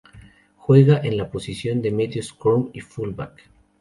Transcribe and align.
Juega 0.57 0.99
en 1.03 1.15
la 1.15 1.29
posición 1.29 1.79
Medio 1.95 2.23
Scrum 2.23 2.71
y 2.73 2.79
Fullback. 2.79 3.47